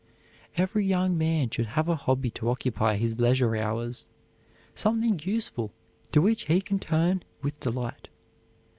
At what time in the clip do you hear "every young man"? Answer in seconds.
0.57-1.51